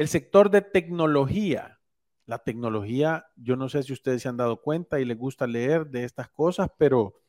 [0.00, 1.78] El sector de tecnología.
[2.24, 5.88] La tecnología, yo no sé si ustedes se han dado cuenta y les gusta leer
[5.88, 7.20] de estas cosas, pero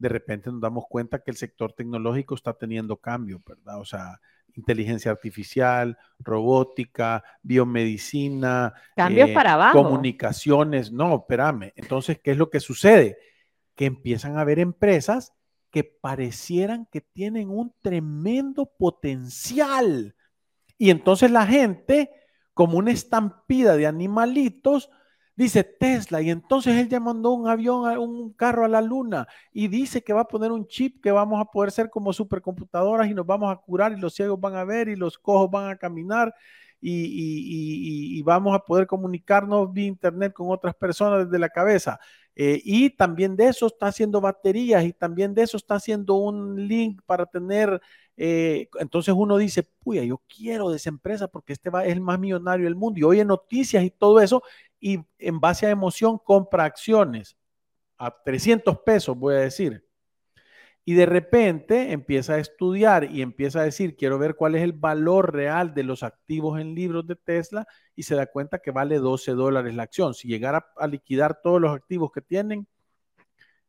[0.00, 3.78] de repente nos damos cuenta que el sector tecnológico está teniendo cambio, ¿verdad?
[3.78, 4.20] O sea,
[4.54, 8.74] inteligencia artificial, robótica, biomedicina.
[8.96, 9.80] Cambios eh, para abajo.
[9.80, 10.90] Comunicaciones.
[10.90, 11.72] No, espérame.
[11.76, 13.16] Entonces, ¿qué es lo que sucede?
[13.76, 15.34] Que empiezan a haber empresas
[15.70, 20.16] que parecieran que tienen un tremendo potencial.
[20.78, 22.10] Y entonces la gente,
[22.54, 24.90] como una estampida de animalitos,
[25.36, 29.68] dice Tesla, y entonces él ya mandó un avión, un carro a la luna, y
[29.68, 33.14] dice que va a poner un chip que vamos a poder ser como supercomputadoras y
[33.14, 35.76] nos vamos a curar y los ciegos van a ver y los cojos van a
[35.76, 36.34] caminar
[36.80, 41.98] y, vamos a poder comunicarnos vía internet con otras personas desde la cabeza.
[42.34, 46.68] Eh, y también de eso está haciendo baterías y también de eso está haciendo un
[46.68, 47.80] link para tener,
[48.20, 52.00] eh, entonces uno dice, puya, yo quiero de esa empresa porque este va, es el
[52.00, 54.42] más millonario del mundo y oye noticias y todo eso
[54.80, 57.36] y en base a emoción compra acciones
[57.96, 59.84] a 300 pesos, voy a decir.
[60.84, 64.72] Y de repente empieza a estudiar y empieza a decir, quiero ver cuál es el
[64.72, 68.98] valor real de los activos en libros de Tesla y se da cuenta que vale
[68.98, 70.14] 12 dólares la acción.
[70.14, 72.66] Si llegara a liquidar todos los activos que tienen,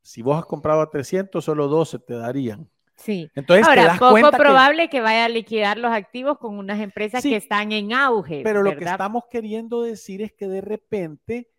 [0.01, 2.69] si vos has comprado a 300, solo 12 te darían.
[2.99, 3.29] Sí.
[3.33, 5.01] Entonces, te Ahora, das poco cuenta probable que...
[5.01, 8.41] vaya a liquidar los activos con unas empresas Sí, que están en auge.
[8.43, 11.49] Pero lo que estamos queriendo decir es que de repente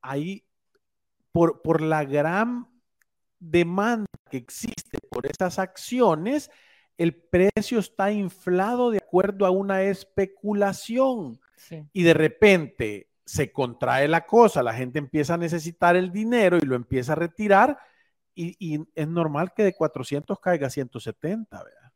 [0.00, 0.44] ahí,
[1.30, 2.66] por, por la gran
[3.38, 6.50] demanda que existe por esas acciones,
[6.98, 11.84] el precio está inflado de acuerdo a una especulación Sí.
[11.92, 16.66] y de repente se contrae la cosa, la gente empieza a necesitar el dinero y
[16.66, 17.78] lo empieza a retirar
[18.34, 21.92] y, y es normal que de 400 caiga a 170, ¿verdad?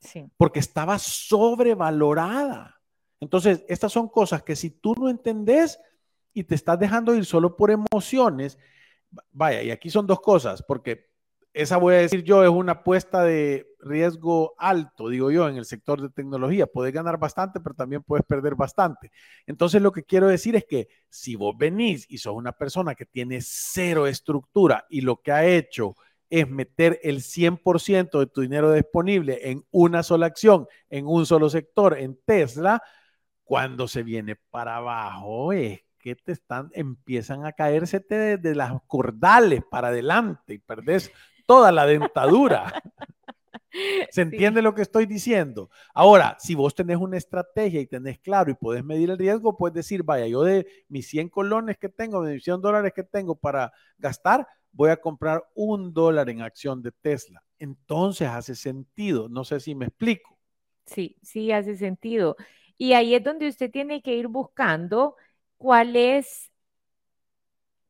[0.00, 0.30] Sí.
[0.38, 2.80] porque estaba sobrevalorada.
[3.20, 5.78] Entonces, estas son cosas que si tú no entendés
[6.32, 8.58] y te estás dejando ir solo por emociones,
[9.30, 11.09] vaya, y aquí son dos cosas, porque
[11.52, 15.64] esa voy a decir yo es una apuesta de riesgo alto, digo yo, en el
[15.64, 16.66] sector de tecnología.
[16.66, 19.10] Puedes ganar bastante, pero también puedes perder bastante.
[19.46, 23.06] Entonces, lo que quiero decir es que si vos venís y sos una persona que
[23.06, 25.96] tiene cero estructura y lo que ha hecho
[26.28, 31.50] es meter el 100% de tu dinero disponible en una sola acción, en un solo
[31.50, 32.80] sector, en Tesla,
[33.42, 38.72] cuando se viene para abajo es que te están, empiezan a caerse de, de las
[38.86, 41.10] cordales para adelante y perdés
[41.50, 42.72] toda la dentadura.
[44.12, 45.68] ¿Se entiende lo que estoy diciendo?
[45.92, 49.74] Ahora, si vos tenés una estrategia y tenés claro y podés medir el riesgo, puedes
[49.74, 53.34] decir, vaya, yo de mis 100 colones que tengo, de mis 100 dólares que tengo
[53.34, 57.42] para gastar, voy a comprar un dólar en acción de Tesla.
[57.58, 59.28] Entonces hace sentido.
[59.28, 60.38] No sé si me explico.
[60.86, 62.36] Sí, sí hace sentido.
[62.78, 65.16] Y ahí es donde usted tiene que ir buscando
[65.56, 66.52] cuál es,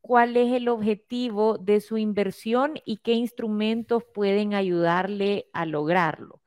[0.01, 6.41] cuál es el objetivo de su inversión y qué instrumentos pueden ayudarle a lograrlo.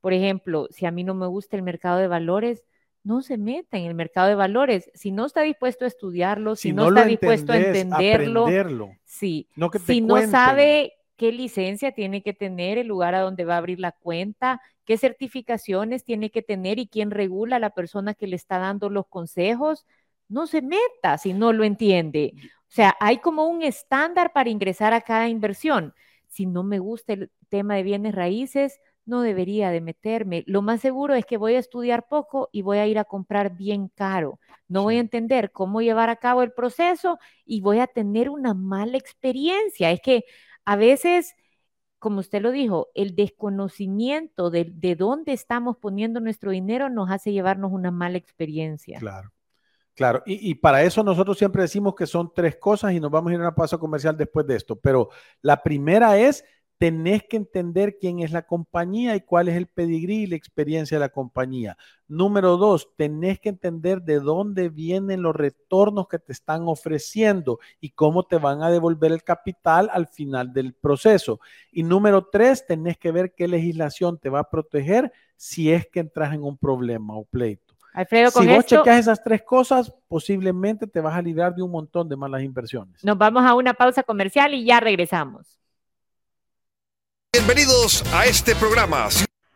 [0.00, 2.64] Por ejemplo, si a mí no me gusta el mercado de valores,
[3.02, 4.90] no se meta en el mercado de valores.
[4.94, 8.90] Si no está dispuesto a estudiarlo, si, no, lo está dispuesto a entendés, entenderlo, aprenderlo.
[9.04, 9.48] sí.
[9.56, 10.30] No que si no cuenten.
[10.30, 14.60] sabe qué licencia tiene que tener, el lugar a donde va a abrir la cuenta,
[14.84, 18.88] qué certificaciones tiene que tener y quién regula a la persona que le está dando
[18.88, 19.84] los consejos,
[20.28, 22.34] no se meta si no lo entiende.
[22.68, 25.94] O sea, hay como un estándar para ingresar a cada inversión.
[26.28, 30.44] Si no me gusta el tema de bienes raíces, no debería de meterme.
[30.46, 33.56] Lo más seguro es que voy a estudiar poco y voy a ir a comprar
[33.56, 34.38] bien caro.
[34.68, 38.52] No voy a entender cómo llevar a cabo el proceso y voy a tener una
[38.52, 39.90] mala experiencia.
[39.90, 40.24] Es que
[40.66, 41.34] a veces,
[41.98, 47.32] como usted lo dijo, el desconocimiento de, de dónde estamos poniendo nuestro dinero nos hace
[47.32, 48.98] llevarnos una mala experiencia.
[48.98, 49.32] Claro,
[49.98, 50.22] claro.
[50.24, 53.40] Y, para eso nosotros siempre decimos que son tres cosas y nos vamos a ir
[53.40, 54.76] a una pausa comercial después de esto.
[54.76, 55.08] Pero
[55.42, 56.44] la primera es,
[56.78, 60.96] tenés que entender quién es la compañía y cuál es el pedigrí y la experiencia
[60.96, 61.76] de la compañía.
[62.06, 67.90] Número dos, tenés que entender de dónde vienen los retornos que te están ofreciendo y
[67.90, 71.40] cómo te van a devolver el capital al final del proceso.
[71.72, 75.98] Y número tres, tenés que ver qué legislación te va a proteger si es que
[75.98, 77.67] entras en un problema o pleito.
[77.98, 81.62] Alfredo, con Si vos esto checas esas tres cosas, posiblemente te vas a librar de
[81.62, 83.04] un montón de malas inversiones.
[83.04, 85.58] nos vamos a una pausa comercial y ya regresamos.
[87.32, 89.08] Bienvenidos a este programa.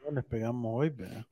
[0.04, 1.24] No les pegamos hoy, ¿verdad?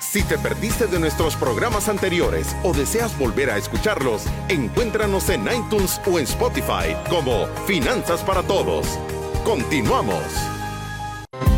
[0.00, 6.00] Si te perdiste de nuestros programas anteriores o deseas volver a escucharlos, encuéntranos en iTunes
[6.10, 8.98] o en Spotify como Finanzas para Todos.
[9.44, 10.55] Continuamos.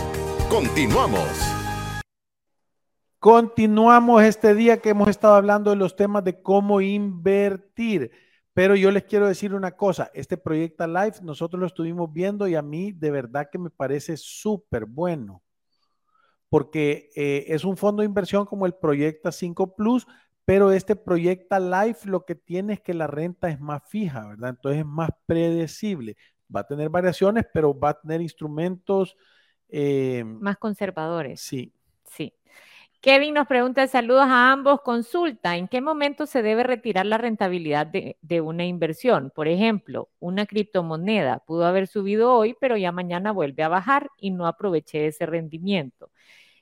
[0.49, 1.27] Continuamos.
[3.19, 8.11] Continuamos este día que hemos estado hablando de los temas de cómo invertir.
[8.53, 12.55] Pero yo les quiero decir una cosa, este Proyecta Live nosotros lo estuvimos viendo y
[12.55, 15.43] a mí de verdad que me parece súper bueno,
[16.49, 20.07] porque eh, es un fondo de inversión como el Proyecta 5 Plus,
[20.51, 24.49] pero este Proyecta Life lo que tiene es que la renta es más fija, ¿verdad?
[24.49, 26.17] Entonces es más predecible.
[26.53, 29.15] Va a tener variaciones, pero va a tener instrumentos.
[29.69, 31.39] eh, Más conservadores.
[31.39, 31.71] sí,
[32.03, 32.33] Sí.
[32.99, 37.87] Kevin nos pregunta, saludos a ambos, consulta, ¿en qué momento se debe retirar la rentabilidad
[37.87, 39.31] de, de, una inversión?
[39.33, 44.31] Por ejemplo, una criptomoneda pudo haber subido hoy, pero ya mañana vuelve a bajar y
[44.31, 46.11] no aproveché ese rendimiento.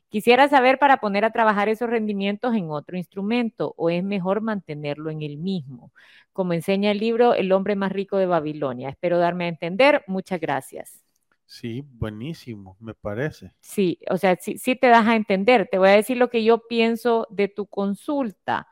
[0.09, 5.11] Quisiera saber para poner a trabajar esos rendimientos en otro instrumento o es mejor mantenerlo
[5.11, 5.91] en el mismo,
[6.33, 8.89] como enseña el libro El hombre más rico de Babilonia.
[8.89, 10.03] Espero darme a entender.
[10.07, 11.03] Muchas gracias.
[11.45, 13.53] Sí, buenísimo, me parece.
[13.59, 15.67] Sí, o sea, sí, sí, te das a entender.
[15.71, 18.67] Te voy a decir lo que yo pienso de tu consulta.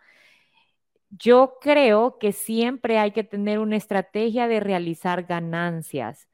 [1.09, 6.27] Yo creo que siempre hay que tener una estrategia de realizar ganancias.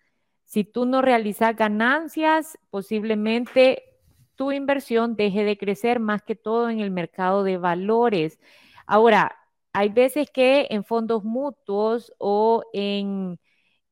[0.45, 3.92] Si tú no realizas ganancias, posiblemente
[4.35, 8.39] tu inversión deje de crecer más que todo en el mercado de valores.
[8.87, 9.35] Ahora,
[9.73, 13.39] hay veces que en fondos mutuos o en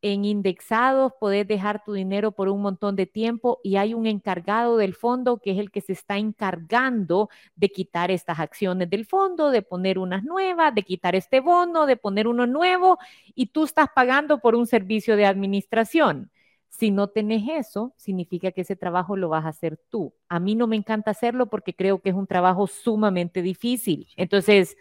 [0.02, 4.78] en indexados puedes dejar tu dinero por un montón de tiempo y hay un encargado
[4.78, 9.52] del fondo que es el que se está encargando de quitar estas acciones del fondo,
[9.52, 12.98] de poner unas nuevas, de quitar este bono, de poner uno nuevo
[13.36, 16.32] y tú estás pagando por un servicio de administración.
[16.72, 20.16] Si no tenés eso, significa que ese trabajo lo vas a hacer tú.
[20.30, 24.08] A mí no me encanta hacerlo porque creo que es un trabajo sumamente difícil.
[24.16, 24.78] Entonces,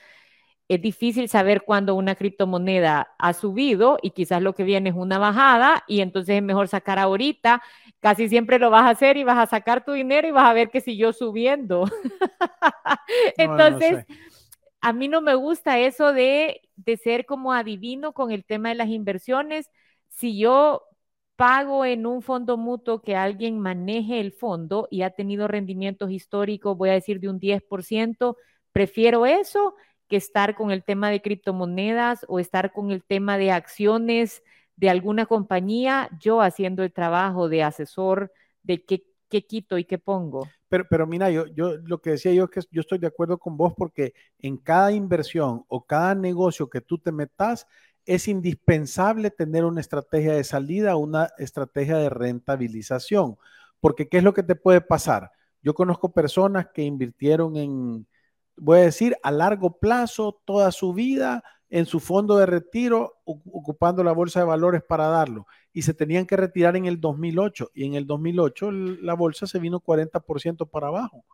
[0.68, 5.18] es difícil saber cuándo una criptomoneda ha subido y quizás lo que viene es una
[5.18, 7.60] bajada y entonces es mejor sacar ahorita.
[7.98, 10.52] Casi siempre lo vas a hacer y vas a sacar tu dinero y vas a
[10.52, 11.86] ver que siguió subiendo.
[13.36, 14.06] entonces,
[14.80, 18.76] a mí no me gusta eso de, de ser como adivino con el tema de
[18.76, 19.68] las inversiones.
[20.08, 20.84] Si yo
[21.40, 26.76] pago en un fondo mutuo que alguien maneje el fondo y ha tenido rendimientos históricos,
[26.76, 28.36] voy a decir de un 10%,
[28.72, 29.74] prefiero eso
[30.06, 34.42] que estar con el tema de criptomonedas o estar con el tema de acciones
[34.76, 38.30] de alguna compañía, yo haciendo el trabajo de asesor
[38.62, 40.46] de qué, qué quito y qué pongo.
[40.68, 43.56] Pero, pero mira, yo, lo que decía yo es que yo estoy de acuerdo con
[43.56, 47.66] vos porque en cada inversión o cada negocio que tú te metas,
[48.06, 53.36] es indispensable tener una estrategia de salida, una estrategia de rentabilización.
[53.80, 55.30] Porque ¿qué es lo que te puede pasar?
[55.62, 58.06] Yo conozco personas que invirtieron en,
[58.56, 64.02] voy a decir, a largo plazo, toda su vida en su fondo de retiro, ocupando
[64.02, 65.46] la bolsa de valores para darlo.
[65.72, 67.70] Y se tenían que retirar en el 2008.
[67.74, 71.24] Y en el 2008 la bolsa se vino 40% para abajo.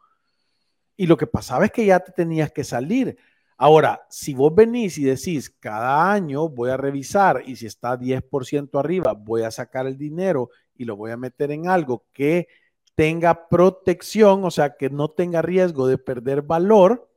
[0.95, 3.17] Y lo que pasaba es que ya te tenías que salir.
[3.59, 8.79] Ahora, si vos venís y decís, cada año voy a revisar y si está 10%
[8.79, 12.49] arriba, voy a sacar el dinero y lo voy a meter en algo que
[12.95, 17.09] tenga protección, o sea, que no tenga riesgo de perder valor,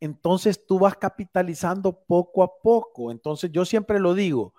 [0.00, 3.10] entonces tú vas capitalizando poco a poco.
[3.10, 4.54] Entonces yo siempre lo digo,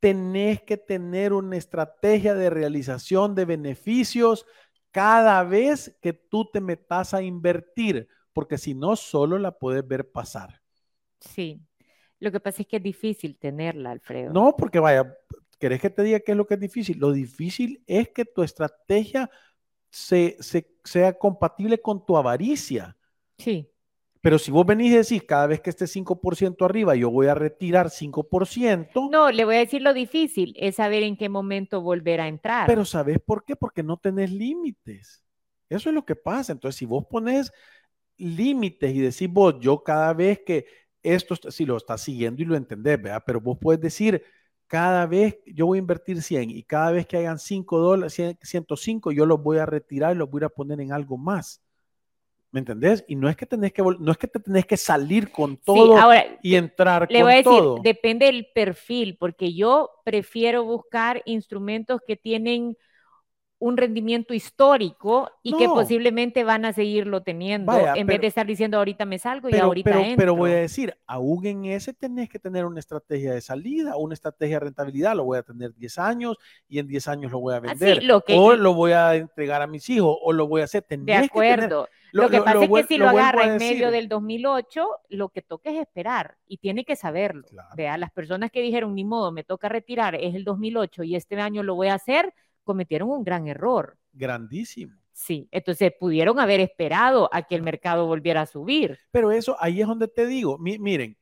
[0.00, 4.46] tenés que tener una estrategia de realización de beneficios
[4.90, 10.10] cada vez que tú te metas a invertir, porque si no, solo la puedes ver
[10.10, 10.60] pasar.
[11.20, 11.62] Sí,
[12.20, 14.32] lo que pasa es que es difícil tenerla, Alfredo.
[14.32, 15.16] No, porque vaya,
[15.58, 16.98] ¿querés que te diga qué es lo que es difícil?
[16.98, 19.30] Lo difícil es que tu estrategia
[19.90, 20.36] se,
[20.82, 22.96] sea compatible con tu avaricia.
[23.38, 23.70] Sí.
[24.20, 27.34] Pero si vos venís y decís, cada vez que esté 5% arriba, yo voy a
[27.34, 29.10] retirar 5%.
[29.10, 32.66] No, le voy a decir lo difícil, es saber en qué momento volver a entrar.
[32.66, 33.54] Pero ¿sabes por qué?
[33.54, 35.22] Porque no tenés límites.
[35.68, 36.52] Eso es lo que pasa.
[36.52, 37.52] Entonces, si vos pones
[38.16, 40.66] límites y decís vos, yo cada vez que
[41.02, 43.22] esto, si lo estás siguiendo y lo entendés, ¿verdad?
[43.26, 44.22] Pero vos puedes decir,
[44.66, 49.12] cada vez yo voy a invertir 100 y cada vez que hagan 5 dólares, 105,
[49.12, 51.62] yo los voy a retirar y los voy a poner en algo más.
[52.50, 53.04] ¿Me entendés?
[53.08, 55.98] Y no es que tenés que no es que te tenés que salir con todo
[56.40, 62.16] y entrar le voy a decir, Depende del perfil, porque yo prefiero buscar instrumentos que
[62.16, 62.76] tienen
[63.64, 68.76] un rendimiento histórico y que posiblemente van a seguirlo teniendo en vez de estar diciendo
[68.76, 70.16] ahorita me salgo y ahorita pero, entro.
[70.18, 74.12] Pero voy a decir, aún en ese tenés que tener una estrategia de salida, una
[74.12, 76.36] estrategia de rentabilidad, lo voy a tener 10 años
[76.68, 78.02] y en 10 años lo voy a vender
[78.36, 80.84] o lo voy a entregar a mis hijos o lo voy a hacer.
[80.86, 81.88] de acuerdo.
[82.12, 85.70] lo, que pasa es que si lo, agarra en medio del 2008, lo que toca
[85.70, 87.46] es esperar y tiene que saberlo.
[87.74, 91.40] Vea, las personas que dijeron, ni modo, me toca retirar, es el 2008 y este
[91.40, 92.34] año lo voy a hacer,
[92.64, 93.96] cometieron un gran error.
[94.12, 94.96] Grandísimo.
[95.12, 98.98] Sí, entonces pudieron haber esperado a que el mercado volviera a subir.
[99.12, 101.16] Pero eso, ahí es donde te digo, miren,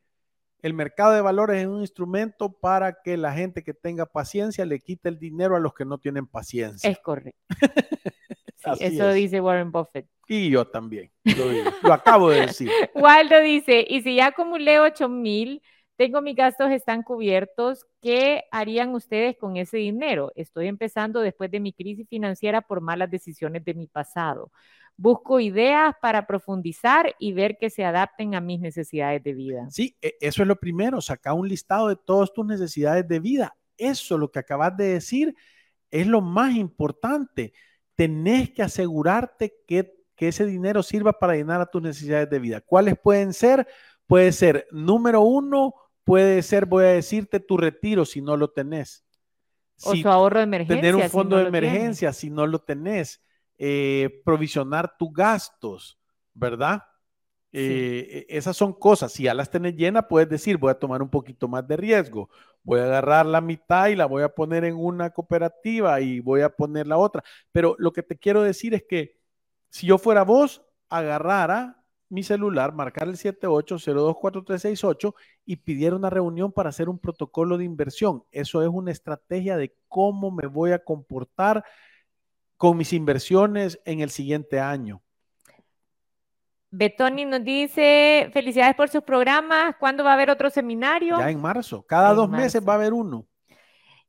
[0.63, 4.81] el mercado de valores es un instrumento para que la gente que tenga paciencia le
[4.81, 6.89] quite el dinero a los que no tienen paciencia.
[6.89, 7.39] Es correcto.
[8.81, 10.09] eso dice Warren Buffett.
[10.29, 11.45] Y yo también, lo,
[11.83, 12.71] lo acabo de decir.
[12.95, 15.61] Waldo dice, y si ya acumulé 8 mil,
[16.03, 17.87] tengo mis gastos están cubiertos.
[18.01, 20.33] ¿Qué harían ustedes con ese dinero?
[20.35, 24.51] Estoy empezando después de mi crisis financiera por malas decisiones de mi pasado.
[24.97, 29.69] busco ideas para profundizar y ver que se adapten a mis necesidades de vida.
[29.71, 33.57] Sí, e, eso es lo primero, saca un listado de todas tus necesidades de vida.
[33.79, 35.37] Eso, lo que acabas de decir,
[35.89, 37.53] es lo más importante.
[37.95, 42.61] Tenés que asegurarte que, que ese dinero sirva para llenar a tus necesidades de vida.
[42.61, 43.69] ¿Cuáles pueden ser?
[44.09, 45.75] Puede ser, número uno,
[46.05, 49.05] puede ser, voy a decirte, tu retiro si no lo tenés.
[49.85, 50.81] O su ahorro de emergencia.
[50.81, 53.23] Tener un fondo de emergencia si no lo tenés.
[53.59, 55.99] Eh, provisionar tus gastos,
[56.35, 56.83] ¿verdad?
[57.53, 59.13] Eh, e, esas son cosas.
[59.13, 62.31] Si ya las tenés llenas, puedes decir, voy a tomar un poquito más de riesgo.
[62.63, 66.43] Voy a agarrar la mitad y la voy a poner en una cooperativa y voy
[66.43, 67.23] a poner la otra.
[67.51, 69.19] Pero lo que te quiero decir es que
[69.69, 71.82] si yo fuera vos, agarrara
[72.13, 75.15] mi celular, marcar el 78024368
[75.47, 78.23] y pidiera una reunión para hacer un protocolo de inversión.
[78.31, 81.65] Eso es una estrategia de cómo me voy a comportar
[82.59, 85.01] con mis inversiones en el siguiente año.
[86.71, 89.77] Betoni nos dice, felicidades por sus programas.
[89.81, 91.19] ¿Cuándo va a haber otro seminario?
[91.19, 91.83] Ya en marzo.
[91.83, 93.27] Cada dos meses va a haber uno.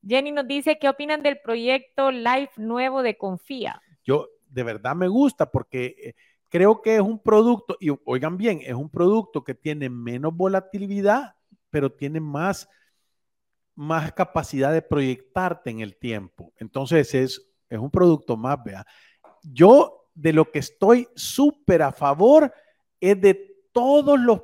[0.05, 3.81] Jenny nos dice, ¿qué opinan del proyecto Life nuevo de Confía?
[4.03, 6.15] Yo de verdad me gusta porque eh,
[6.53, 11.35] creo que es un producto, y oigan bien, es un producto que tiene menos volatilidad,
[11.71, 12.69] pero tiene más,
[13.73, 16.53] más capacidad de proyectarte en el tiempo.
[16.57, 18.85] Entonces es, es un producto más, vea.
[19.41, 22.53] Yo de lo que estoy súper a favor
[22.99, 24.43] es de todos los,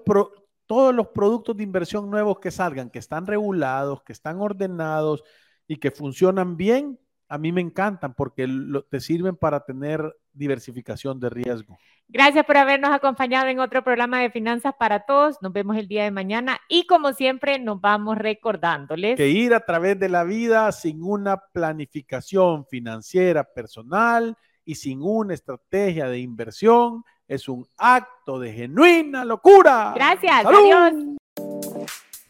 [0.66, 5.24] todos los productos de inversión nuevos que salgan, que están regulados, que están ordenados
[5.68, 7.00] y que funcionan bien.
[7.28, 8.48] A mí me encantan porque
[8.90, 11.78] te sirven para tener diversificación de riesgo.
[12.08, 15.38] Gracias por habernos acompañado en otro programa de Finanzas para Todos.
[15.44, 19.64] Nos vemos el día de mañana y como siempre nos vamos recordándoles que ir a
[19.64, 24.36] través de la vida sin una planificación financiera personal
[24.66, 29.92] y sin una estrategia de inversión es un acto de genuina locura.
[29.94, 30.94] Gracias, adiós.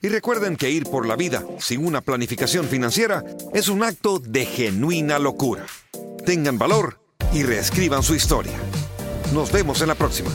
[0.01, 4.45] Y recuerden que ir por la vida sin una planificación financiera es un acto de
[4.45, 5.65] genuina locura.
[6.25, 6.98] Tengan valor
[7.33, 8.57] y reescriban su historia.
[9.33, 10.29] Nos vemos en la próxima.